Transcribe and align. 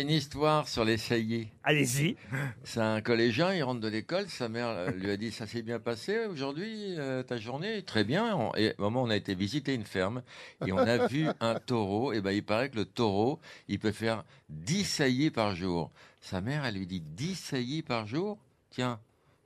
j'ai 0.00 0.06
une 0.08 0.10
histoire 0.16 0.66
sur 0.68 0.84
les 0.84 0.96
saillies. 0.96 1.48
Allez-y. 1.62 2.16
C'est 2.64 2.80
un 2.80 3.00
collégien, 3.02 3.52
il 3.54 3.62
rentre 3.62 3.80
de 3.80 3.88
l'école, 3.88 4.28
sa 4.28 4.48
mère 4.48 4.90
lui 4.92 5.10
a 5.10 5.16
dit 5.16 5.30
ça 5.30 5.46
s'est 5.46 5.60
bien 5.62 5.78
passé 5.78 6.26
aujourd'hui 6.26 6.94
euh, 6.98 7.22
ta 7.22 7.36
journée, 7.38 7.82
très 7.82 8.04
bien. 8.04 8.34
On- 8.34 8.54
Et 8.56 8.74
au 8.78 8.82
moment 8.84 9.02
où 9.02 9.06
on 9.06 9.10
a 9.10 9.16
été 9.16 9.34
visiter 9.34 9.74
une 9.74 9.84
ferme 9.84 10.22
et 10.66 10.72
on 10.72 10.78
a 10.78 11.06
vu 11.06 11.26
un 11.40 11.54
taureau, 11.56 12.12
et 12.12 12.20
ben 12.20 12.30
il 12.32 12.42
paraît 12.44 12.70
que 12.70 12.76
le 12.76 12.84
taureau, 12.86 13.40
il 13.68 13.78
peut 13.78 13.92
faire 13.92 14.24
10 14.48 14.84
saillies 14.84 15.30
par 15.30 15.54
jour. 15.54 15.90
Sa 16.20 16.40
mère, 16.40 16.64
elle 16.64 16.76
lui 16.76 16.86
dit 16.86 17.00
10 17.00 17.34
saillies 17.34 17.82
par 17.82 18.06
jour? 18.06 18.38
Tiens, 18.70 19.00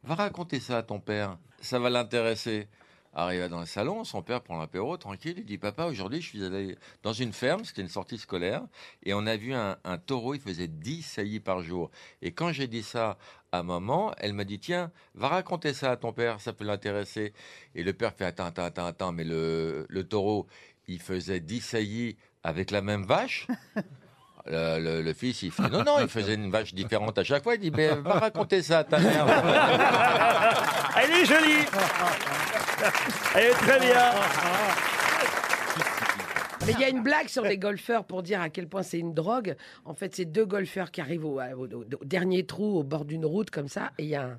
va 0.05 0.14
raconter 0.14 0.61
ça 0.61 0.79
à 0.79 0.82
ton 0.82 1.00
père, 1.00 1.36
ça 1.61 1.79
va 1.79 1.91
l'intéresser. 1.91 2.68
Arrivé 3.17 3.49
dans 3.49 3.61
le 3.61 3.67
salon, 3.67 4.03
son 4.03 4.23
père 4.23 4.43
prend 4.43 4.59
l'apéro 4.59 4.96
tranquille. 4.96 5.37
Il 5.39 5.45
dit 5.45 5.57
Papa, 5.57 5.87
aujourd'hui, 5.87 6.21
je 6.21 6.27
suis 6.27 6.45
allé 6.45 6.77
dans 7.05 7.13
une 7.13 7.33
ferme, 7.33 7.64
c'était 7.64 7.83
une 7.83 7.89
sortie 7.89 8.18
scolaire, 8.18 8.67
et 9.04 9.14
on 9.14 9.25
a 9.27 9.37
vu 9.37 9.54
un, 9.54 9.77
taureau, 10.04 10.35
il 10.35 10.40
faisait 10.40 10.67
10 10.67 11.03
saillies 11.03 11.39
par 11.39 11.63
jour. 11.63 11.93
Et 12.23 12.32
quand 12.32 12.50
j'ai 12.50 12.67
dit 12.67 12.82
ça 12.82 13.17
à 13.53 13.63
maman, 13.63 14.13
elle 14.18 14.32
m'a 14.32 14.43
dit 14.43 14.59
Tiens, 14.59 14.90
va 15.14 15.29
raconter 15.29 15.75
ça 15.75 15.93
à 15.93 15.96
ton 15.96 16.13
père, 16.13 16.40
ça 16.40 16.53
peut 16.53 16.64
l'intéresser. 16.64 17.32
Et 17.77 17.85
le 17.85 17.93
père 17.93 18.14
fait 18.14 18.25
Attends, 18.25 18.46
attends, 18.46 18.64
attends, 18.64 18.87
attends, 18.87 19.13
mais 19.13 19.25
le, 19.25 19.87
le 19.89 20.09
taureau, 20.09 20.49
il 20.89 21.01
faisait 21.01 21.39
10 21.39 21.61
saillies 21.61 22.17
avec 22.43 22.73
la 22.73 22.82
même 22.82 23.04
vache? 23.04 23.46
Le, 24.46 24.79
le- 24.79 25.03
le 25.03 25.12
fils, 25.14 25.43
il 25.43 25.50
fait 25.50 25.62
non, 25.71 25.82
non, 25.84 25.98
il 26.00 26.08
faisait 26.08 26.34
une 26.34 26.50
vache 26.50 26.75
différente 26.75 27.16
à 27.18 27.25
chaque 27.25 27.43
fois. 27.43 27.54
Il 27.54 27.61
dit, 27.61 27.71
mais 27.71 27.89
va 27.94 28.12
raconter 28.18 28.62
ça 28.62 28.80
à 28.80 28.84
ta 28.84 28.98
mère. 28.98 29.26
Elle 31.03 31.11
est 31.12 31.25
jolie. 31.25 31.64
Elle 33.34 33.44
est 33.47 33.50
très 33.55 33.80
bien. 33.80 34.11
Mais 36.67 36.72
il 36.72 36.80
y 36.80 36.84
a 36.84 36.89
une 36.89 37.03
blague 37.03 37.28
sur 37.28 37.42
les 37.42 37.58
golfeurs 37.58 38.05
pour 38.05 38.22
dire 38.22 38.41
à 38.41 38.48
quel 38.48 38.69
point 38.69 38.83
c'est 38.83 38.98
une 38.98 39.12
drogue. 39.12 39.55
En 39.84 39.94
fait, 39.94 40.14
c'est 40.14 40.25
deux 40.25 40.47
golfeurs 40.47 40.91
qui 40.91 41.01
arrivent 41.03 41.27
au, 41.27 41.39
au- 41.41 41.67
au 41.67 42.05
dernier 42.05 42.47
trou 42.47 42.79
au 42.79 42.83
bord 42.83 43.05
d'une 43.05 43.27
route 43.27 43.51
comme 43.51 43.69
ça, 43.69 43.91
et 43.98 44.05
il 44.05 44.08
y 44.08 44.14
a 44.17 44.23
un, 44.23 44.39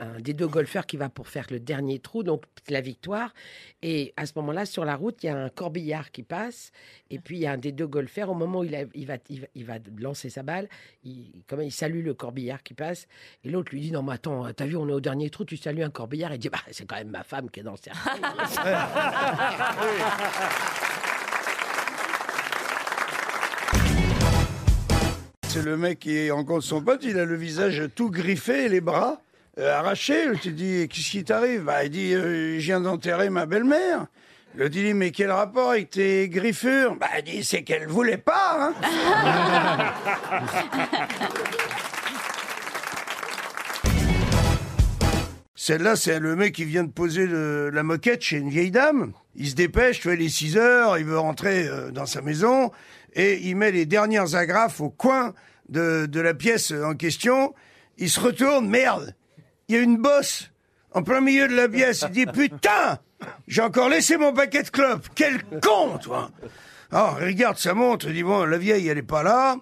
un 0.00 0.20
des 0.20 0.34
deux 0.34 0.48
golfeurs 0.48 0.86
qui 0.86 0.96
va 0.96 1.08
pour 1.08 1.28
faire 1.28 1.46
le 1.50 1.60
dernier 1.60 1.98
trou, 1.98 2.22
donc 2.22 2.42
la 2.68 2.80
victoire. 2.80 3.32
Et 3.82 4.12
à 4.16 4.26
ce 4.26 4.32
moment-là, 4.36 4.66
sur 4.66 4.84
la 4.84 4.96
route, 4.96 5.22
il 5.22 5.26
y 5.26 5.28
a 5.28 5.36
un 5.36 5.48
corbillard 5.50 6.10
qui 6.10 6.22
passe, 6.22 6.72
et 7.10 7.18
puis 7.18 7.36
il 7.36 7.40
y 7.42 7.46
a 7.46 7.52
un 7.52 7.58
des 7.58 7.72
deux 7.72 7.86
golfeurs. 7.86 8.30
Au 8.30 8.34
moment 8.34 8.60
où 8.60 8.64
il, 8.64 8.74
a- 8.74 8.84
va, 8.84 9.16
il, 9.54 9.64
va, 9.64 9.74
lancer 9.98 10.30
sa 10.30 10.42
balle, 10.42 10.68
il, 11.04 11.30
il 11.62 11.72
salue 11.72 12.04
le 12.04 12.14
corbillard 12.14 12.62
qui 12.62 12.74
passe, 12.74 13.06
et 13.44 13.50
l'autre 13.50 13.72
lui 13.72 13.80
dit 13.80 13.92
non 13.92 14.02
mais 14.02 14.14
attends, 14.14 14.50
t'as 14.52 14.66
vu, 14.66 14.76
on 14.76 14.88
est 14.88 14.92
au 14.92 15.00
dernier 15.00 15.30
trou, 15.30 15.44
tu 15.44 15.56
salues 15.56 15.84
un 15.84 15.90
corbillard. 15.90 16.32
Il 16.34 16.38
dit 16.38 16.48
bah 16.48 16.58
c'est 16.70 16.86
quand 16.86 16.96
même 16.96 17.10
ma 17.10 17.22
femme 17.22 17.50
qui 17.50 17.60
est 17.60 17.64
dans 17.64 17.72
le 17.72 17.76
cercueil. 17.76 18.20
C'est 25.48 25.64
le 25.64 25.76
mec 25.76 25.98
qui 25.98 26.30
rencontre 26.30 26.64
son 26.64 26.80
pote, 26.80 27.02
il 27.02 27.18
a 27.18 27.24
le 27.24 27.34
visage 27.34 27.82
tout 27.96 28.08
griffé 28.08 28.66
et 28.66 28.68
les 28.68 28.80
bras 28.80 29.20
euh, 29.58 29.74
arrachés. 29.74 30.26
L'autre 30.26 30.42
il 30.46 30.54
dit 30.54 30.88
Qu'est-ce 30.88 31.10
qui 31.10 31.24
t'arrive? 31.24 31.62
Bah, 31.64 31.84
Il 31.84 31.90
dit 31.90 32.14
euh, 32.14 32.54
Je 32.58 32.64
viens 32.64 32.80
d'enterrer 32.80 33.30
ma 33.30 33.46
belle-mère. 33.46 34.06
Il 34.58 34.68
dit 34.68 34.94
Mais 34.94 35.10
quel 35.10 35.30
rapport 35.30 35.70
avec 35.70 35.90
tes 35.90 36.28
griffures? 36.28 36.96
Bah, 36.96 37.08
il 37.18 37.24
dit 37.24 37.44
C'est 37.44 37.62
qu'elle 37.62 37.86
voulait 37.88 38.16
pas. 38.18 38.72
hein. 38.82 39.90
Celle-là, 45.54 45.94
c'est 45.94 46.18
le 46.20 46.36
mec 46.36 46.54
qui 46.54 46.64
vient 46.64 46.84
de 46.84 46.90
poser 46.90 47.26
le- 47.26 47.70
la 47.70 47.82
moquette 47.82 48.22
chez 48.22 48.38
une 48.38 48.48
vieille 48.48 48.70
dame. 48.70 49.12
Il 49.36 49.48
se 49.50 49.54
dépêche, 49.54 50.00
tu 50.00 50.08
vois, 50.08 50.14
il 50.14 50.22
est 50.22 50.28
6 50.28 50.56
heures, 50.56 50.96
il 50.98 51.04
veut 51.04 51.18
rentrer 51.18 51.68
euh, 51.68 51.90
dans 51.90 52.06
sa 52.06 52.22
maison, 52.22 52.70
et 53.14 53.38
il 53.42 53.56
met 53.56 53.70
les 53.70 53.84
dernières 53.86 54.34
agrafes 54.34 54.80
au 54.80 54.88
coin 54.90 55.34
de 55.68 56.08
la 56.20 56.34
pièce 56.34 56.72
en 56.72 56.94
question. 56.94 57.54
Il 57.98 58.08
se 58.10 58.18
retourne, 58.18 58.68
merde, 58.68 59.14
il 59.70 59.74
y 59.74 59.76
a 59.78 59.82
une 59.82 59.98
bosse 59.98 60.50
en 60.92 61.04
plein 61.04 61.20
milieu 61.20 61.46
de 61.46 61.54
la 61.54 61.68
pièce. 61.68 62.04
Il 62.08 62.10
dit, 62.10 62.26
putain, 62.48 62.98
j'ai 63.46 63.62
encore 63.62 63.88
laissé 63.88 64.16
mon 64.16 64.32
paquet 64.32 64.64
de 64.64 64.68
clopes. 64.68 65.06
Quel 65.14 65.44
con, 65.62 65.96
toi 65.98 66.30
Alors, 66.90 67.18
il 67.20 67.26
regarde 67.26 67.56
sa 67.56 67.72
montre, 67.72 68.08
il 68.08 68.14
dit, 68.14 68.24
bon, 68.24 68.44
la 68.44 68.58
vieille, 68.58 68.88
elle 68.88 68.98
est 68.98 69.02
pas 69.02 69.22
là. 69.22 69.56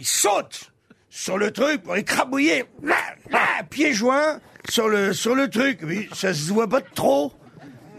Il 0.00 0.06
saute 0.06 0.72
sur 1.08 1.38
le 1.38 1.52
truc 1.52 1.84
pour 1.84 1.94
écrabouiller, 1.94 2.64
là, 2.82 2.96
là, 3.30 3.62
pieds 3.70 3.92
joints 3.92 4.40
sur 4.68 4.88
le, 4.88 5.12
sur 5.12 5.36
le 5.36 5.48
truc. 5.48 5.82
Mais 5.82 6.08
ça 6.12 6.34
se 6.34 6.52
voit 6.52 6.68
pas 6.68 6.80
trop. 6.80 7.32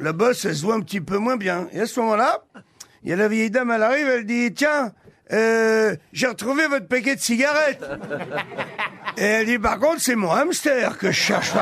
La 0.02 0.12
bosse, 0.12 0.44
elle 0.44 0.58
se 0.58 0.66
voit 0.66 0.76
un 0.76 0.82
petit 0.82 1.00
peu 1.00 1.20
moins 1.20 1.38
bien. 1.38 1.70
Et 1.72 1.80
à 1.80 1.86
ce 1.86 2.02
moment-là, 2.02 2.44
il 3.04 3.12
y 3.12 3.14
a 3.14 3.16
la 3.16 3.30
vieille 3.30 3.50
dame, 3.50 3.72
elle 3.72 3.84
arrive, 3.84 4.10
elle 4.10 4.26
dit, 4.26 4.54
tiens, 4.54 4.92
euh, 5.32 5.96
j'ai 6.14 6.28
retrouvé 6.28 6.68
votre 6.68 6.88
paquet 6.88 7.16
de 7.16 7.22
cigarettes. 7.22 7.84
Et 9.18 9.24
elle 9.24 9.46
dit, 9.46 9.60
par 9.60 9.80
contre, 9.80 10.02
c'est 10.02 10.16
mon 10.16 10.32
hamster 10.32 10.98
que 10.98 11.08
je 11.08 11.20
cherche. 11.20 11.52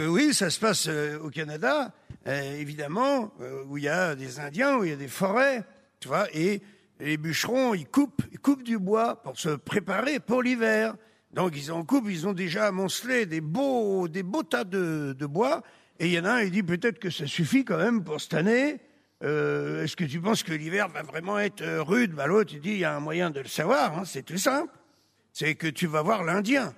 Euh, 0.00 0.06
oui, 0.06 0.32
ça 0.32 0.48
se 0.48 0.58
passe 0.58 0.86
euh, 0.88 1.18
au 1.18 1.28
Canada, 1.28 1.92
euh, 2.26 2.58
évidemment, 2.58 3.34
où 3.68 3.76
il 3.76 3.84
y 3.84 3.88
a 3.88 4.14
des 4.14 4.40
Indiens, 4.40 4.78
où 4.78 4.84
il 4.84 4.90
y 4.90 4.92
a 4.94 4.96
des 4.96 5.08
forêts, 5.08 5.62
tu 6.00 6.08
vois, 6.08 6.26
et 6.32 6.62
les 7.00 7.18
bûcherons, 7.18 7.74
ils 7.74 7.86
coupent, 7.86 8.22
ils 8.32 8.38
coupent 8.38 8.62
du 8.62 8.78
bois 8.78 9.22
pour 9.22 9.38
se 9.38 9.50
préparer 9.50 10.18
pour 10.18 10.42
l'hiver. 10.42 10.94
Donc 11.32 11.52
ils 11.54 11.70
en 11.70 11.84
coupent, 11.84 12.08
ils 12.08 12.26
ont 12.26 12.32
déjà 12.32 12.66
amoncelé 12.66 13.26
des 13.26 13.42
beaux, 13.42 14.08
des 14.08 14.22
beaux 14.22 14.42
tas 14.42 14.64
de, 14.64 15.14
de 15.18 15.26
bois, 15.26 15.62
et 16.00 16.06
il 16.06 16.12
y 16.12 16.18
en 16.18 16.24
a 16.24 16.32
un, 16.32 16.40
il 16.40 16.50
dit 16.50 16.62
peut-être 16.62 16.98
que 16.98 17.10
ça 17.10 17.26
suffit 17.26 17.62
quand 17.62 17.76
même 17.76 18.02
pour 18.02 18.22
cette 18.22 18.32
année. 18.32 18.80
Euh, 19.22 19.84
Est-ce 19.84 19.96
que 19.96 20.04
tu 20.04 20.18
penses 20.18 20.42
que 20.42 20.54
l'hiver 20.54 20.88
va 20.88 21.02
vraiment 21.02 21.38
être 21.38 21.60
euh, 21.60 21.82
rude? 21.82 22.12
Bah, 22.12 22.26
L'autre, 22.26 22.52
il 22.54 22.60
dit, 22.60 22.70
il 22.70 22.78
y 22.78 22.84
a 22.86 22.96
un 22.96 23.00
moyen 23.00 23.28
de 23.28 23.40
le 23.40 23.48
savoir, 23.48 23.98
hein, 23.98 24.04
c'est 24.06 24.22
tout 24.22 24.38
simple. 24.38 24.72
C'est 25.34 25.54
que 25.56 25.66
tu 25.66 25.86
vas 25.86 26.00
voir 26.00 26.24
l'Indien 26.24 26.74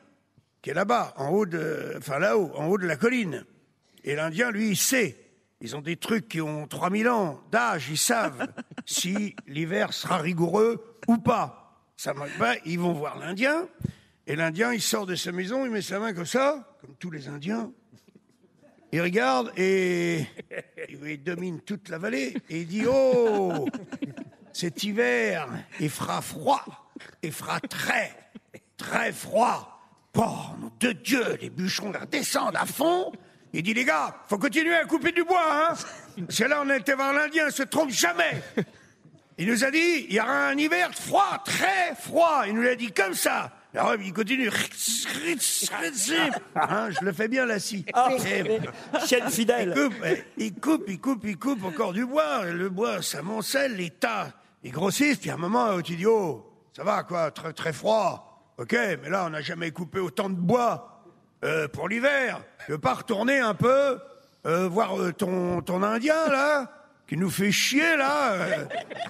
qui 0.60 0.71
est 0.71 0.75
là-bas, 0.75 1.15
en 1.16 1.28
haut 1.28 1.47
de, 1.47 1.94
enfin 1.99 2.19
là-haut, 2.19 2.50
en 2.56 2.66
haut 2.66 2.78
de 2.78 2.87
la 2.87 2.97
colline. 2.97 3.44
Et 4.03 4.16
l'Indien, 4.16 4.50
lui, 4.50 4.71
il 4.71 4.77
sait. 4.77 5.16
Ils 5.60 5.77
ont 5.77 5.81
des 5.81 5.97
trucs 5.97 6.28
qui 6.28 6.41
ont 6.41 6.66
3000 6.66 7.09
ans 7.09 7.41
d'âge, 7.53 7.91
ils 7.91 7.99
savent 7.99 8.49
si 8.87 9.37
l'hiver 9.47 9.93
sera 9.93 10.19
rigoureux 10.19 10.99
ou 11.06 11.19
pas. 11.19 11.84
Ça 11.97 12.12
manque 12.12 12.37
pas, 12.39 12.56
ils 12.65 12.81
vont 12.81 12.93
voir 12.93 13.21
l'Indien. 13.21 13.69
Et 14.27 14.34
l'Indien, 14.34 14.72
il 14.72 14.83
sort 14.83 15.06
de 15.06 15.15
sa 15.15 15.31
maison, 15.31 15.65
il 15.65 15.71
met 15.71 15.81
sa 15.81 16.00
main 16.00 16.12
comme 16.12 16.27
ça, 16.27 16.77
comme 16.81 16.97
tous 16.97 17.12
les 17.12 17.28
Indiens. 17.28 17.71
Il 18.92 19.00
regarde 19.00 19.53
et 19.56 20.26
il 20.91 21.22
domine 21.22 21.60
toute 21.62 21.88
la 21.88 21.97
vallée. 21.97 22.36
Et 22.50 22.60
il 22.60 22.66
dit, 22.66 22.84
oh, 22.86 23.66
cet 24.53 24.84
hiver, 24.84 25.48
il 25.80 25.88
fera 25.88 26.20
froid. 26.20 26.92
Il 27.22 27.32
fera 27.32 27.58
très, 27.60 28.14
très 28.76 29.12
froid. 29.12 29.69
Nom 30.14 30.70
de 30.78 30.92
Dieu, 30.92 31.38
les 31.41 31.48
bûcherons 31.48 31.91
la 31.91 32.04
descendent 32.04 32.56
à 32.56 32.66
fond. 32.66 33.10
Il 33.54 33.62
dit, 33.62 33.72
les 33.72 33.84
gars, 33.84 34.14
faut 34.28 34.36
continuer 34.36 34.75
à 34.75 34.84
couper 34.84 35.12
du 35.12 35.24
bois, 35.24 35.70
hein. 35.70 35.74
Que 36.28 36.44
là, 36.44 36.62
on 36.62 36.70
été 36.70 36.92
voir 36.92 37.14
l'Indien, 37.14 37.50
se 37.50 37.62
trompe 37.62 37.91
jamais. 37.91 38.42
Il 39.38 39.48
nous 39.48 39.64
a 39.64 39.70
dit, 39.70 40.06
il 40.09 40.12
y 40.12 40.20
aura 40.20 40.48
un 40.48 40.59
hiver 40.59 40.91
froid, 40.92 41.42
très 41.44 41.94
froid. 41.98 42.44
Il 42.47 42.54
nous 42.54 42.62
l'a 42.62 42.74
dit 42.74 42.92
comme 42.92 43.14
ça. 43.14 43.50
Alors, 43.75 43.94
il 43.94 44.12
continue. 44.12 44.50
Hein, 46.55 46.91
je 46.91 47.05
le 47.05 47.12
fais 47.12 47.28
bien, 47.28 47.47
la 47.47 47.59
scie. 47.59 47.87
Chaîne 49.06 49.25
il 49.27 49.33
fidèle. 49.33 49.72
coupe, 49.72 49.94
eh, 50.05 50.25
il 50.37 50.55
coupe, 50.55 50.84
il 50.88 51.00
coupe, 51.00 51.25
il 51.25 51.38
coupe 51.38 51.65
encore 51.65 51.93
du 51.93 52.05
bois. 52.05 52.44
Le 52.44 52.69
bois, 52.69 53.00
ça 53.00 53.22
moncelle, 53.22 53.77
les 53.77 53.91
tas, 53.91 54.28
ils 54.62 54.72
grossissent. 54.72 55.19
Puis 55.19 55.31
à 55.31 55.34
un 55.34 55.38
moment, 55.38 55.81
tu 55.81 55.97
dis, 55.97 56.06
oh, 56.06 56.53
ça 56.77 56.84
va, 56.84 57.03
quoi, 57.05 57.31
très, 57.31 57.53
très 57.55 57.72
froid. 57.72 58.55
Ok, 58.59 58.72
mais 58.72 59.09
là, 59.09 59.25
on 59.27 59.31
n'a 59.31 59.41
jamais 59.41 59.71
coupé 59.71 59.99
autant 59.99 60.28
de 60.28 60.34
bois 60.34 61.03
euh, 61.43 61.66
pour 61.69 61.89
l'hiver. 61.89 62.43
Tu 62.66 62.72
veux 62.72 62.78
pas 62.78 62.95
retourner 62.95 63.41
un 63.41 63.54
peu, 63.54 63.98
euh, 64.47 64.68
voir 64.68 65.01
euh, 65.01 65.13
ton, 65.13 65.63
ton 65.63 65.83
Indien, 65.83 66.28
là, 66.28 66.71
qui 67.12 67.18
nous 67.18 67.28
fait 67.28 67.53
chier, 67.53 67.94
là, 67.98 68.32
euh, 68.32 68.64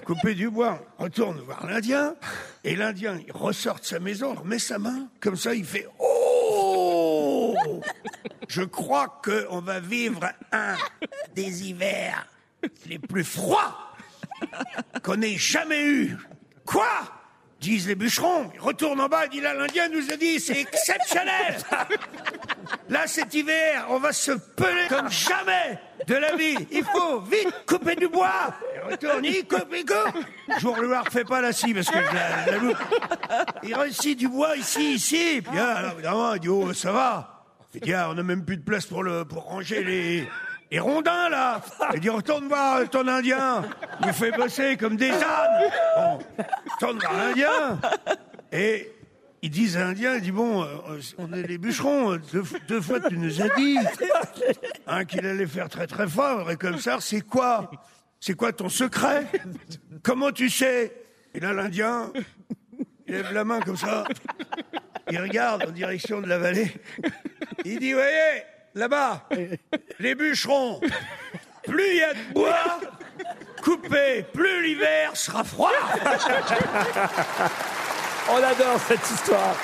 couper 0.05 0.35
du 0.35 0.49
bois. 0.49 0.77
Retourne 0.97 1.39
voir 1.39 1.65
l'Indien. 1.65 2.15
Et 2.65 2.75
l'Indien, 2.75 3.17
il 3.25 3.31
ressort 3.31 3.79
de 3.79 3.85
sa 3.85 3.99
maison, 4.01 4.33
remet 4.33 4.59
sa 4.59 4.77
main, 4.77 5.07
comme 5.21 5.37
ça, 5.37 5.55
il 5.55 5.63
fait, 5.63 5.87
oh 5.99 7.55
je 8.49 8.63
crois 8.63 9.21
qu'on 9.23 9.61
va 9.61 9.79
vivre 9.79 10.19
un 10.51 10.75
des 11.33 11.69
hivers 11.69 12.27
les 12.87 12.99
plus 12.99 13.23
froids 13.23 13.93
qu'on 15.01 15.21
ait 15.21 15.37
jamais 15.37 15.85
eu. 15.85 16.17
Quoi 16.65 16.89
disent 17.61 17.87
les 17.87 17.95
bûcherons. 17.95 18.51
Ils 18.53 18.59
retournent 18.59 18.99
en 18.99 19.07
bas, 19.07 19.27
dit 19.27 19.39
là, 19.39 19.53
l'Indien 19.53 19.87
nous 19.87 20.11
a 20.11 20.17
dit, 20.17 20.41
c'est 20.41 20.59
exceptionnel. 20.59 21.55
Là, 22.89 23.07
cet 23.07 23.33
hiver, 23.33 23.85
on 23.89 23.99
va 23.99 24.11
se 24.11 24.31
peler 24.31 24.87
comme 24.89 25.09
jamais 25.09 25.79
de 26.07 26.15
la 26.15 26.35
vie. 26.35 26.57
Il 26.71 26.83
faut 26.83 27.21
vite 27.21 27.53
couper 27.65 27.95
du 27.95 28.07
bois. 28.07 28.53
Retourne, 28.89 29.23
il 29.23 29.47
coupe, 29.47 29.73
il 29.73 29.85
coupe. 29.85 30.25
Le 30.79 30.87
leur 30.87 31.07
fait 31.07 31.23
pas 31.23 31.41
la 31.41 31.53
scie 31.53 31.73
parce 31.73 31.89
que 31.89 31.97
je 31.97 32.15
la, 32.15 32.51
la 32.51 32.57
loupe. 32.57 32.77
Il 33.63 33.73
réussit 33.75 34.17
du 34.17 34.27
bois 34.27 34.55
ici, 34.57 34.95
ici. 34.95 35.41
Puis 35.41 35.55
là, 35.57 35.77
alors, 35.77 35.93
évidemment, 35.93 36.33
il 36.33 36.39
dit, 36.39 36.49
oh, 36.49 36.73
ça 36.73 36.91
va. 36.91 37.45
Il 37.73 37.81
dit, 37.81 37.93
ah, 37.93 38.09
on 38.09 38.13
n'a 38.15 38.23
même 38.23 38.45
plus 38.45 38.57
de 38.57 38.63
place 38.63 38.85
pour, 38.85 39.03
le, 39.03 39.25
pour 39.25 39.43
ranger 39.43 39.83
les, 39.83 40.27
Et 40.69 40.79
Rondin, 40.79 41.29
là, 41.29 41.61
il 41.93 41.99
dit 41.99 42.09
retourne 42.09 42.47
voir 42.47 42.89
ton 42.89 43.07
Indien. 43.07 43.63
Il 44.05 44.11
fait 44.11 44.31
bosser 44.31 44.75
comme 44.75 44.95
des 44.95 45.11
ânes. 45.11 45.71
Bon, 45.95 46.19
retourne 46.73 46.99
voir 46.99 47.13
l'Indien. 47.13 47.79
Et 48.51 48.91
ils 49.43 49.49
disent 49.49 49.75
à 49.75 49.81
l'Indien, 49.81 50.15
il 50.15 50.21
dit 50.21 50.31
bon, 50.31 50.63
euh, 50.63 50.99
on 51.17 51.33
est 51.33 51.43
les 51.43 51.57
bûcherons. 51.57 52.15
Deux, 52.31 52.43
deux 52.69 52.79
fois 52.79 53.01
tu 53.01 53.17
nous 53.17 53.41
as 53.41 53.49
dit 53.49 53.77
hein, 54.87 55.03
qu'il 55.03 55.25
allait 55.25 55.45
faire 55.45 55.67
très 55.67 55.85
très 55.85 56.07
fort. 56.07 56.49
Et 56.49 56.55
comme 56.55 56.79
ça, 56.79 56.97
c'est 57.01 57.19
quoi? 57.21 57.69
C'est 58.21 58.35
quoi 58.35 58.53
ton 58.53 58.69
secret? 58.69 59.27
Comment 60.01 60.31
tu 60.31 60.49
sais? 60.49 60.93
Et 61.33 61.41
là, 61.41 61.51
l'Indien, 61.51 62.13
il 63.05 63.15
lève 63.15 63.33
la 63.33 63.43
main 63.43 63.59
comme 63.59 63.75
ça. 63.75 64.05
Il 65.11 65.19
regarde 65.19 65.65
en 65.67 65.71
direction 65.71 66.21
de 66.21 66.27
la 66.27 66.37
vallée. 66.37 66.71
Il 67.65 67.79
dit, 67.79 67.91
voyez, 67.91 68.43
là-bas, 68.75 69.27
les 69.99 70.15
bûcherons, 70.15 70.79
plus 71.65 71.89
il 71.91 71.97
y 71.97 72.03
a 72.03 72.13
de 72.13 72.33
bois 72.33 72.79
coupé, 73.61 74.25
plus 74.33 74.63
l'hiver 74.63 75.17
sera 75.17 75.43
froid. 75.43 75.71
On 78.29 78.37
adore 78.37 78.79
cette 78.79 79.09
histoire. 79.09 79.55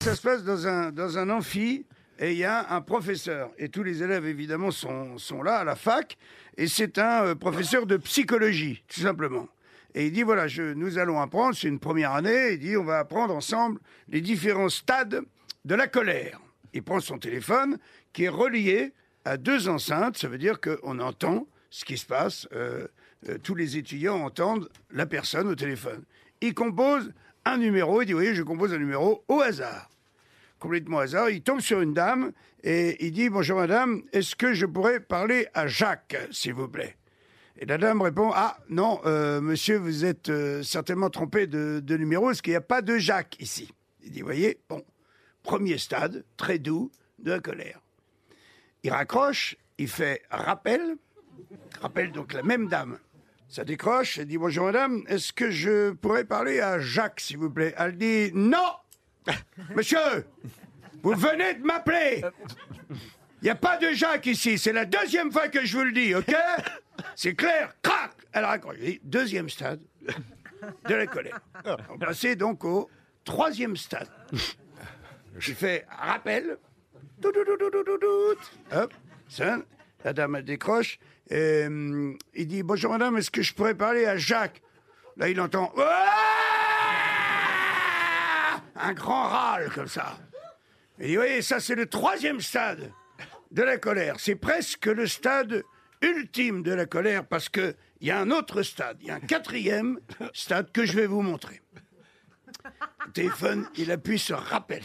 Ça 0.00 0.14
se 0.14 0.22
passe 0.22 0.44
dans 0.44 0.68
un, 0.68 0.92
dans 0.92 1.18
un 1.18 1.30
amphi 1.30 1.84
et 2.18 2.32
il 2.32 2.38
y 2.38 2.44
a 2.44 2.72
un 2.72 2.80
professeur. 2.80 3.50
Et 3.58 3.68
tous 3.68 3.82
les 3.82 4.02
élèves, 4.02 4.24
évidemment, 4.24 4.70
sont, 4.70 5.18
sont 5.18 5.42
là 5.42 5.56
à 5.56 5.64
la 5.64 5.74
fac. 5.74 6.16
Et 6.56 6.68
c'est 6.68 6.98
un 6.98 7.24
euh, 7.24 7.34
professeur 7.34 7.86
de 7.86 7.96
psychologie, 7.96 8.84
tout 8.86 9.00
simplement. 9.00 9.48
Et 9.94 10.06
il 10.06 10.12
dit, 10.12 10.22
voilà, 10.22 10.46
nous 10.74 10.98
allons 10.98 11.20
apprendre, 11.20 11.56
c'est 11.56 11.68
une 11.68 11.80
première 11.80 12.12
année, 12.12 12.52
il 12.52 12.58
dit, 12.58 12.76
on 12.76 12.84
va 12.84 12.98
apprendre 12.98 13.34
ensemble 13.34 13.80
les 14.08 14.20
différents 14.20 14.68
stades 14.68 15.22
de 15.64 15.74
la 15.74 15.88
colère. 15.88 16.38
Il 16.72 16.82
prend 16.82 17.00
son 17.00 17.18
téléphone 17.18 17.78
qui 18.12 18.24
est 18.24 18.28
relié 18.28 18.92
à 19.24 19.38
deux 19.38 19.68
enceintes, 19.68 20.18
ça 20.18 20.28
veut 20.28 20.38
dire 20.38 20.60
qu'on 20.60 21.00
entend 21.00 21.46
ce 21.70 21.84
qui 21.84 21.98
se 21.98 22.06
passe, 22.06 22.46
euh, 22.52 22.86
euh, 23.28 23.38
tous 23.42 23.54
les 23.54 23.76
étudiants 23.76 24.22
entendent 24.22 24.68
la 24.90 25.06
personne 25.06 25.48
au 25.48 25.54
téléphone. 25.54 26.04
Il 26.40 26.54
compose 26.54 27.12
un 27.44 27.58
numéro, 27.58 28.02
il 28.02 28.06
dit, 28.06 28.14
oui, 28.14 28.34
je 28.34 28.42
compose 28.42 28.72
un 28.72 28.78
numéro 28.78 29.24
au 29.28 29.40
hasard 29.40 29.90
complètement 30.58 30.98
hasard. 30.98 31.30
Il 31.30 31.42
tombe 31.42 31.60
sur 31.60 31.80
une 31.80 31.94
dame 31.94 32.32
et 32.62 33.04
il 33.04 33.12
dit 33.12 33.28
Bonjour 33.28 33.58
madame, 33.58 34.02
est-ce 34.12 34.36
que 34.36 34.52
je 34.52 34.66
pourrais 34.66 35.00
parler 35.00 35.46
à 35.54 35.66
Jacques, 35.66 36.16
s'il 36.30 36.54
vous 36.54 36.68
plaît? 36.68 36.96
Et 37.58 37.66
la 37.66 37.78
dame 37.78 38.02
répond 38.02 38.30
Ah 38.34 38.58
non, 38.68 39.00
euh, 39.06 39.40
monsieur, 39.40 39.78
vous 39.78 40.04
êtes 40.04 40.28
euh, 40.28 40.62
certainement 40.62 41.10
trompé 41.10 41.46
de, 41.46 41.80
de 41.82 41.96
numéro, 41.96 42.26
parce 42.26 42.42
qu'il 42.42 42.52
n'y 42.52 42.56
a 42.56 42.60
pas 42.60 42.82
de 42.82 42.98
Jacques 42.98 43.36
ici. 43.40 43.72
Il 44.02 44.10
dit 44.10 44.22
Voyez, 44.22 44.60
bon, 44.68 44.82
premier 45.42 45.78
stade, 45.78 46.24
très 46.36 46.58
doux, 46.58 46.90
de 47.18 47.30
la 47.30 47.40
colère. 47.40 47.80
Il 48.82 48.90
raccroche, 48.92 49.56
il 49.78 49.88
fait 49.88 50.22
rappel, 50.30 50.96
rappelle 51.80 52.12
donc 52.12 52.32
la 52.32 52.42
même 52.42 52.68
dame. 52.68 52.98
Ça 53.48 53.64
décroche, 53.64 54.18
elle 54.18 54.26
dit 54.26 54.38
Bonjour 54.38 54.66
madame, 54.66 55.04
est-ce 55.08 55.32
que 55.32 55.50
je 55.50 55.92
pourrais 55.92 56.24
parler 56.24 56.60
à 56.60 56.80
Jacques, 56.80 57.20
s'il 57.20 57.38
vous 57.38 57.50
plaît? 57.50 57.74
Elle 57.78 57.96
dit 57.96 58.30
Non 58.34 58.72
Monsieur, 59.76 60.26
vous 61.02 61.14
venez 61.14 61.54
de 61.54 61.64
m'appeler. 61.64 62.22
Il 62.90 63.44
n'y 63.44 63.50
a 63.50 63.54
pas 63.54 63.76
de 63.76 63.92
Jacques 63.92 64.26
ici. 64.26 64.58
C'est 64.58 64.72
la 64.72 64.84
deuxième 64.84 65.30
fois 65.30 65.48
que 65.48 65.64
je 65.64 65.76
vous 65.76 65.84
le 65.84 65.92
dis, 65.92 66.14
ok? 66.14 66.34
C'est 67.14 67.34
clair. 67.34 67.74
Crac 67.82 68.12
Elle 68.32 68.44
raccroche. 68.44 68.76
Deuxième 69.04 69.48
stade 69.48 69.80
de 70.88 70.94
la 70.94 71.06
colère. 71.06 71.38
On 71.90 71.98
passait 71.98 72.34
donc 72.34 72.64
au 72.64 72.90
troisième 73.24 73.76
stade. 73.76 74.08
Je 75.38 75.52
fais 75.52 75.86
rappel. 75.88 76.58
Tout, 77.22 77.30
tout, 77.32 77.44
tout. 77.44 78.76
Hop, 78.76 78.92
ça, 79.28 79.58
la 80.04 80.12
dame 80.12 80.36
elle 80.36 80.44
décroche. 80.44 80.98
Hum, 81.30 82.16
il 82.34 82.46
dit 82.46 82.62
Bonjour 82.62 82.92
madame, 82.92 83.16
est-ce 83.16 83.30
que 83.30 83.42
je 83.42 83.52
pourrais 83.52 83.74
parler 83.74 84.06
à 84.06 84.16
Jacques? 84.16 84.62
Là, 85.16 85.28
il 85.28 85.40
entend 85.40 85.72
Ah 85.78 86.26
un 88.78 88.92
grand 88.92 89.28
râle 89.28 89.70
comme 89.74 89.88
ça. 89.88 90.18
Et 90.98 91.08
vous 91.08 91.14
voyez, 91.16 91.42
ça 91.42 91.60
c'est 91.60 91.74
le 91.74 91.86
troisième 91.86 92.40
stade 92.40 92.92
de 93.50 93.62
la 93.62 93.78
colère. 93.78 94.16
C'est 94.18 94.36
presque 94.36 94.86
le 94.86 95.06
stade 95.06 95.64
ultime 96.02 96.62
de 96.62 96.72
la 96.72 96.86
colère 96.86 97.26
parce 97.26 97.48
que 97.48 97.74
il 98.00 98.08
y 98.08 98.10
a 98.10 98.20
un 98.20 98.30
autre 98.30 98.62
stade, 98.62 98.98
il 99.00 99.08
y 99.08 99.10
a 99.10 99.14
un 99.16 99.20
quatrième 99.20 99.98
stade 100.32 100.70
que 100.70 100.84
je 100.84 100.92
vais 100.92 101.06
vous 101.06 101.22
montrer. 101.22 101.62
Téléphone, 103.14 103.68
il 103.76 103.90
appuie 103.90 104.18
sur 104.18 104.38
rappel. 104.38 104.82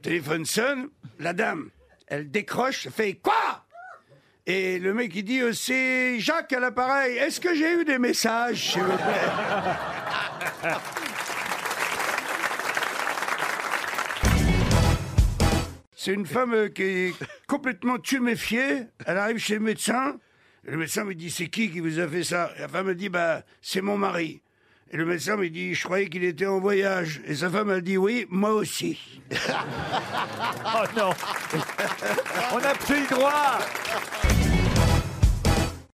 Téléphone 0.00 0.44
sonne, 0.44 0.88
la 1.18 1.32
dame, 1.32 1.70
elle 2.06 2.30
décroche, 2.30 2.88
fait 2.88 3.14
quoi? 3.14 3.61
Et 4.44 4.80
le 4.80 4.92
mec 4.92 5.14
il 5.14 5.22
dit 5.22 5.40
euh, 5.40 5.52
c'est 5.52 6.18
Jacques 6.18 6.52
à 6.52 6.58
l'appareil. 6.58 7.16
Est-ce 7.16 7.40
que 7.40 7.54
j'ai 7.54 7.80
eu 7.80 7.84
des 7.84 7.98
messages, 7.98 8.72
s'il 8.72 8.82
vous 8.82 8.96
plaît 8.96 9.30
C'est 15.94 16.14
une 16.14 16.26
femme 16.26 16.52
euh, 16.54 16.68
qui 16.68 16.82
est 16.82 17.14
complètement 17.46 17.96
tuméfiée. 17.96 18.86
Elle 19.06 19.18
arrive 19.18 19.38
chez 19.38 19.54
le 19.54 19.60
médecin. 19.60 20.18
Le 20.64 20.76
médecin 20.76 21.04
me 21.04 21.14
dit 21.14 21.30
C'est 21.30 21.46
qui 21.46 21.70
qui 21.70 21.78
vous 21.78 22.00
a 22.00 22.08
fait 22.08 22.24
ça? 22.24 22.50
Et 22.56 22.62
la 22.62 22.68
femme 22.68 22.88
me 22.88 22.96
dit 22.96 23.08
Bah, 23.08 23.42
c'est 23.60 23.80
mon 23.80 23.96
mari. 23.96 24.42
Et 24.92 24.96
le 24.98 25.06
médecin 25.06 25.36
me 25.36 25.48
dit 25.48 25.74
Je 25.74 25.84
croyais 25.84 26.08
qu'il 26.08 26.22
était 26.24 26.46
en 26.46 26.60
voyage. 26.60 27.22
Et 27.26 27.34
sa 27.34 27.48
femme, 27.48 27.70
elle 27.70 27.82
dit 27.82 27.96
Oui, 27.96 28.26
moi 28.28 28.52
aussi. 28.52 28.98
Oh 30.74 30.84
non 30.96 31.10
On 32.52 32.58
n'a 32.58 32.74
plus 32.74 33.00
le 33.02 33.08
droit 33.14 33.58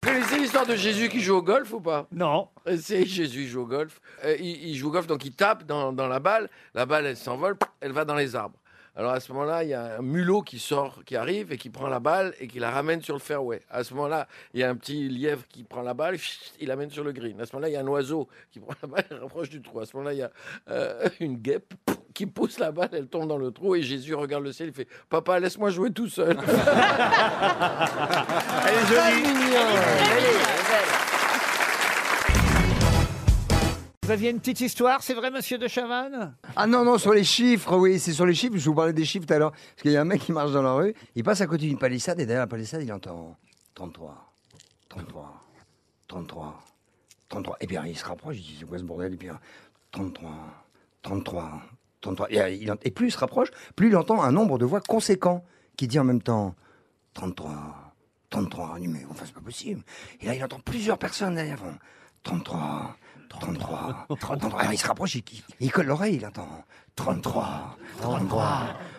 Vous 0.03 0.09
connaissez 0.09 0.39
l'histoire 0.39 0.65
de 0.65 0.75
Jésus 0.75 1.09
qui 1.09 1.21
joue 1.21 1.35
au 1.35 1.41
golf 1.41 1.71
ou 1.73 1.79
pas? 1.81 2.07
Non. 2.11 2.47
Euh, 2.67 2.77
C'est 2.81 3.05
Jésus 3.05 3.43
il 3.43 3.47
joue 3.47 3.61
au 3.61 3.65
golf. 3.65 3.99
Euh, 4.23 4.35
il, 4.39 4.69
il 4.69 4.75
joue 4.75 4.87
au 4.87 4.91
golf, 4.91 5.07
donc 5.07 5.25
il 5.25 5.31
tape 5.33 5.65
dans, 5.65 5.91
dans 5.93 6.07
la 6.07 6.19
balle. 6.19 6.49
La 6.73 6.85
balle, 6.85 7.05
elle 7.05 7.17
s'envole, 7.17 7.55
elle 7.81 7.91
va 7.91 8.05
dans 8.05 8.15
les 8.15 8.35
arbres. 8.35 8.57
Alors 8.97 9.11
à 9.11 9.19
ce 9.19 9.31
moment-là, 9.31 9.63
il 9.63 9.69
y 9.69 9.75
a 9.75 9.99
un 9.99 10.01
mulot 10.01 10.41
qui 10.41 10.57
sort, 10.57 11.03
qui 11.05 11.15
arrive 11.15 11.51
et 11.51 11.57
qui 11.57 11.69
prend 11.69 11.87
la 11.87 11.99
balle 11.99 12.33
et 12.39 12.47
qui 12.47 12.57
la 12.57 12.71
ramène 12.71 12.99
sur 13.03 13.13
le 13.13 13.19
fairway. 13.19 13.61
À 13.69 13.83
ce 13.83 13.93
moment-là, 13.93 14.27
il 14.55 14.59
y 14.59 14.63
a 14.63 14.69
un 14.71 14.75
petit 14.75 15.07
lièvre 15.07 15.43
qui 15.47 15.63
prend 15.63 15.83
la 15.83 15.93
balle, 15.93 16.17
il 16.59 16.67
l'amène 16.67 16.89
sur 16.89 17.03
le 17.03 17.11
green. 17.11 17.39
À 17.39 17.45
ce 17.45 17.55
moment-là, 17.55 17.69
il 17.69 17.73
y 17.73 17.77
a 17.77 17.81
un 17.81 17.87
oiseau 17.87 18.27
qui 18.51 18.59
prend 18.61 18.73
la 18.81 18.87
balle 18.87 19.05
et 19.11 19.13
rapproche 19.13 19.51
du 19.51 19.61
trou. 19.61 19.79
À 19.81 19.85
ce 19.85 19.95
moment-là, 19.95 20.15
il 20.15 20.19
y 20.19 20.23
a 20.23 20.31
euh, 20.69 21.07
une 21.19 21.37
guêpe 21.37 21.75
qui 22.15 22.25
pousse 22.25 22.57
la 22.57 22.71
balle, 22.71 22.89
elle 22.93 23.05
tombe 23.07 23.27
dans 23.27 23.37
le 23.37 23.51
trou 23.51 23.75
et 23.75 23.83
Jésus 23.83 24.15
regarde 24.15 24.43
le 24.43 24.51
ciel, 24.51 24.69
il 24.69 24.73
fait 24.73 24.87
Papa, 25.09 25.39
laisse-moi 25.39 25.69
jouer 25.69 25.91
tout 25.91 26.09
seul. 26.09 26.35
Elle 28.65 28.73
est 28.73 28.87
jolie. 28.87 29.27
Vous 34.07 34.13
aviez 34.13 34.29
une 34.29 34.39
petite 34.39 34.61
histoire, 34.61 35.03
c'est 35.03 35.15
vrai, 35.15 35.31
monsieur 35.31 35.57
de 35.57 35.67
Chavannes? 35.67 36.33
Ah 36.55 36.65
non, 36.65 36.85
non, 36.85 36.97
sur 36.97 37.11
les 37.11 37.25
chiffres, 37.25 37.75
oui, 37.75 37.99
c'est 37.99 38.13
sur 38.13 38.25
les 38.25 38.33
chiffres. 38.33 38.55
Je 38.55 38.69
vous 38.69 38.73
parlais 38.73 38.93
des 38.93 39.03
chiffres 39.03 39.25
tout 39.27 39.33
à 39.33 39.37
l'heure. 39.37 39.51
Parce 39.51 39.81
qu'il 39.81 39.91
y 39.91 39.97
a 39.97 40.01
un 40.01 40.05
mec 40.05 40.21
qui 40.21 40.31
marche 40.31 40.53
dans 40.53 40.61
la 40.61 40.71
rue, 40.71 40.93
il 41.15 41.25
passe 41.25 41.41
à 41.41 41.45
côté 41.45 41.65
d'une 41.65 41.77
palissade 41.77 42.17
et 42.21 42.25
derrière 42.25 42.43
la 42.43 42.47
palissade, 42.47 42.81
il 42.83 42.93
entend 42.93 43.35
33, 43.75 44.31
33, 44.87 45.43
33, 46.07 46.63
33. 47.27 47.57
Et 47.59 47.67
puis 47.67 47.77
il 47.85 47.97
se 47.97 48.05
rapproche, 48.05 48.37
il 48.37 48.43
dit 48.43 48.55
c'est 48.57 48.65
quoi 48.65 48.77
ce 48.77 48.85
bordel? 48.85 49.13
Et 49.13 49.17
puis 49.17 49.27
33, 49.91 50.31
33, 51.01 51.61
33. 51.99 52.31
Et, 52.31 52.69
euh, 52.69 52.75
et 52.83 52.91
plus 52.91 53.07
il 53.07 53.11
se 53.11 53.17
rapproche, 53.17 53.49
plus 53.75 53.89
il 53.89 53.97
entend 53.97 54.23
un 54.23 54.31
nombre 54.31 54.57
de 54.57 54.63
voix 54.63 54.79
conséquent 54.79 55.43
qui 55.75 55.85
dit 55.85 55.99
en 55.99 56.05
même 56.05 56.21
temps 56.21 56.55
33, 57.15 57.93
33. 58.29 58.75
Il 58.77 58.83
dit, 58.83 58.87
mais 58.87 59.05
enfin, 59.09 59.25
c'est 59.25 59.33
pas 59.35 59.41
possible. 59.41 59.83
Et 60.21 60.27
là, 60.27 60.33
il 60.33 60.41
entend 60.41 60.61
plusieurs 60.63 60.97
personnes 60.97 61.35
derrière. 61.35 61.59
font, 61.59 61.77
33, 62.23 62.95
33, 63.29 64.07
33. 64.19 64.59
Alors, 64.59 64.73
il 64.73 64.77
se 64.77 64.87
rapproche, 64.87 65.15
il, 65.15 65.23
il- 65.59 65.71
colle 65.71 65.87
l'oreille, 65.87 66.15
il 66.15 66.25
entend 66.25 66.47
33, 66.95 67.77
33, 68.01 68.47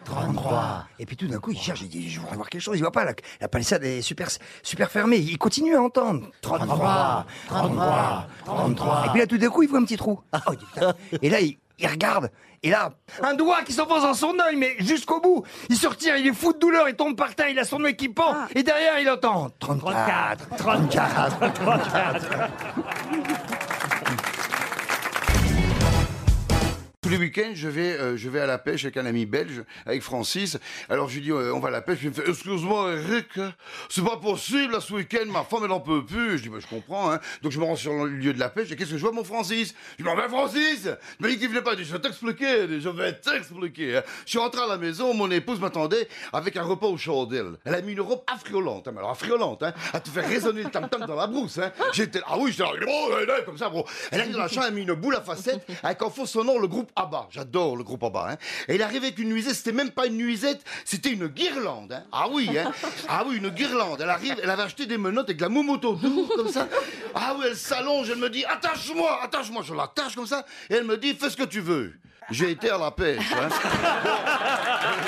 33. 0.05 0.87
Et 0.99 1.07
puis 1.07 1.17
tout 1.17 1.27
d'un 1.27 1.39
coup, 1.39 1.51
il 1.51 1.59
cherche, 1.59 1.81
il 1.83 1.89
dit, 1.89 2.09
je 2.11 2.21
voudrais 2.21 2.37
voir 2.37 2.49
quelque 2.49 2.61
chose. 2.63 2.77
Il 2.77 2.83
voit 2.83 2.93
pas, 2.93 3.05
la, 3.05 3.15
la 3.41 3.49
palissade 3.49 3.83
est 3.85 4.03
super, 4.03 4.29
super 4.63 4.91
fermée. 4.91 5.17
Il 5.17 5.39
continue 5.39 5.75
à 5.77 5.83
entendre 5.83 6.29
33, 6.43 7.27
33, 7.49 8.27
33. 8.45 9.05
Et 9.07 9.09
puis 9.11 9.21
là, 9.21 9.27
tout 9.27 9.39
d'un 9.39 9.49
coup, 9.49 9.63
il 9.63 9.69
voit 9.69 9.79
un 9.81 9.85
petit 9.85 9.97
trou. 9.97 10.21
Oh, 10.47 10.53
putain. 10.53 10.95
Et 11.23 11.29
là, 11.31 11.41
il, 11.41 11.59
il 11.79 11.87
regarde. 11.89 12.31
Et 12.65 12.71
là, 12.71 12.91
un 13.23 13.35
doigt 13.35 13.63
qui 13.63 13.73
s'enfonce 13.73 14.03
dans 14.03 14.15
son 14.15 14.35
œil, 14.41 14.57
mais 14.57 14.75
jusqu'au 14.81 15.21
bout. 15.21 15.45
Il 15.69 15.77
se 15.77 15.87
retire, 15.87 16.17
il 16.17 16.27
est 16.27 16.33
fou 16.33 16.53
de 16.53 16.59
douleur, 16.59 16.89
il 16.89 16.97
tombe 16.97 17.17
par 17.17 17.35
terre, 17.37 17.49
il 17.49 17.59
a 17.59 17.65
son 17.65 17.83
œil 17.85 17.95
qui 17.97 18.09
pend. 18.09 18.35
Et 18.55 18.65
derrière, 18.65 18.99
il 18.99 19.09
entend 19.09 19.49
34, 19.61 20.57
34, 20.57 21.53
34. 21.53 22.27
Danke. 24.09 24.38
Tous 27.09 27.13
les 27.13 27.21
week-ends, 27.21 27.53
je 27.55 27.69
vais, 27.69 27.99
euh, 27.99 28.19
je 28.19 28.29
vais 28.29 28.41
à 28.41 28.47
la 28.47 28.59
pêche 28.59 28.85
avec 28.85 28.99
un 28.99 29.07
ami 29.07 29.25
belge, 29.25 29.65
avec 29.87 30.03
Francis. 30.03 30.59
Alors 30.91 31.09
je 31.09 31.15
lui 31.15 31.23
dis, 31.23 31.31
euh, 31.31 31.55
on 31.55 31.59
va 31.59 31.69
à 31.69 31.71
la 31.71 31.81
pêche. 31.81 32.01
Il 32.03 32.11
me 32.11 32.15
fait, 32.15 32.29
excuse-moi 32.29 32.93
Eric, 32.93 33.41
c'est 33.89 34.05
pas 34.05 34.19
possible, 34.19 34.75
là, 34.75 34.81
ce 34.81 34.93
week-end, 34.93 35.25
ma 35.29 35.43
femme, 35.43 35.61
elle 35.65 35.73
en 35.73 35.81
peut 35.81 36.05
plus. 36.05 36.37
Je 36.37 36.43
dis, 36.43 36.49
bah, 36.51 36.59
je 36.61 36.67
comprends, 36.67 37.11
hein. 37.11 37.19
Donc 37.41 37.53
je 37.53 37.59
me 37.59 37.65
rends 37.65 37.77
sur 37.77 38.05
le 38.05 38.11
lieu 38.11 38.35
de 38.35 38.39
la 38.39 38.51
pêche, 38.51 38.71
et 38.73 38.77
qu'est-ce 38.77 38.91
que 38.91 38.99
je 38.99 39.03
vois, 39.03 39.13
mon 39.13 39.25
Francis? 39.25 39.75
Je 39.99 40.05
dis, 40.05 40.11
ben 40.15 40.29
Francis 40.29 40.85
Il 40.85 41.23
m'a 41.23 41.29
dit 41.29 41.39
qu'il 41.39 41.49
venait 41.49 41.63
pas, 41.63 41.77
je 41.79 41.91
vais 41.91 41.99
t'expliquer, 41.99 42.79
je 42.79 42.89
vais 42.91 43.15
t'expliquer. 43.15 43.97
hein. 43.97 44.03
Je 44.27 44.31
suis 44.31 44.39
rentré 44.39 44.61
à 44.61 44.67
la 44.67 44.77
maison, 44.77 45.15
mon 45.15 45.31
épouse 45.31 45.61
m'attendait 45.61 46.09
avec 46.35 46.59
un 46.59 46.65
repas 46.65 46.89
aux 46.89 46.99
chandelles. 46.99 47.55
Elle 47.65 47.75
a 47.75 47.81
mis 47.81 47.93
une 47.93 48.03
robe 48.03 48.21
affriolante, 48.27 48.87
hein, 48.87 48.91
mais 48.93 48.99
alors 48.99 49.13
affriolante, 49.13 49.63
hein, 49.63 49.73
à 49.95 50.01
te 50.01 50.11
faire 50.11 50.29
résonner 50.29 50.63
le 50.63 50.69
tam-tam 50.71 51.07
dans 51.07 51.17
la 51.17 51.27
brousse, 51.27 51.57
hein. 51.57 51.73
J'étais, 51.95 52.21
ah 52.27 52.37
oui, 52.39 52.53
j'étais 52.53 52.69
oh, 52.87 53.11
là, 53.27 53.41
comme 53.47 53.57
ça, 53.57 53.71
bro. 53.71 53.87
Elle 54.11 54.21
arrive 54.21 54.33
dans 54.35 54.41
la 54.41 54.49
chambre, 54.49 54.67
elle 54.67 54.73
a 54.75 54.77
mis 54.77 54.83
une 54.83 54.93
boule 54.93 55.17
à 55.17 55.23
facettes, 55.23 55.67
avec 55.83 56.03
en 56.03 56.11
faux 56.11 56.27
sonore 56.27 56.59
le 56.59 56.69
groupe 56.69 56.91
ABBA. 56.99 57.29
J'adore 57.31 57.77
le 57.77 57.85
groupe 57.85 58.03
ABBA, 58.03 58.31
hein. 58.31 58.37
Et 58.69 58.75
elle 58.75 58.83
arrive 58.83 59.03
avec 59.05 59.19
une 59.19 59.29
nuisette, 59.29 59.55
c'était 59.55 59.73
même 59.73 59.91
pas 59.91 60.07
une 60.07 60.17
nuisette, 60.17 60.61
c'était 60.85 61.11
une 61.11 61.29
guirlande, 61.29 61.93
hein. 61.93 62.05
Ah 62.13 62.27
oui, 62.31 62.51
hein. 62.59 62.73
Ah 63.09 63.25
oui, 63.27 63.37
une 63.37 63.51
guirlande. 63.51 64.01
Elle 64.01 64.11
arrive, 64.11 64.37
elle 64.43 64.51
avait 64.51 64.65
acheté 64.65 64.87
des 64.87 64.99
menottes 64.99 65.29
avec 65.29 65.37
de 65.39 65.43
la 65.43 65.49
moumoute 65.49 65.85
autour, 65.85 66.29
comme 66.35 66.49
ça. 66.49 66.69
Ah 67.15 67.35
oui, 67.39 67.47
elle 67.49 67.57
s'allonge, 67.57 68.11
elle 68.11 68.19
me 68.19 68.31
dit, 68.31 68.45
attache-moi, 68.45 69.21
attache-moi. 69.23 69.63
Je 69.63 69.75
l'attache 69.75 70.15
comme 70.15 70.27
ça, 70.27 70.45
et 70.69 70.75
elle 70.75 70.85
me 70.85 70.97
dit, 70.97 71.15
fais 71.15 71.31
ce 71.31 71.37
que 71.37 71.45
tu 71.45 71.61
veux. 71.61 71.95
J'ai 72.31 72.51
été 72.51 72.69
à 72.69 72.77
la 72.77 72.91
pêche, 72.91 73.33
hein. 73.33 73.49